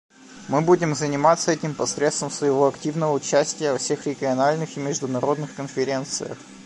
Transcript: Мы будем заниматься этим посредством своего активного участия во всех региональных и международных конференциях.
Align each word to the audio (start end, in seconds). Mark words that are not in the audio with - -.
Мы 0.47 0.61
будем 0.61 0.95
заниматься 0.95 1.51
этим 1.51 1.75
посредством 1.75 2.31
своего 2.31 2.67
активного 2.67 3.11
участия 3.13 3.71
во 3.71 3.77
всех 3.77 4.07
региональных 4.07 4.75
и 4.75 4.79
международных 4.79 5.53
конференциях. 5.53 6.39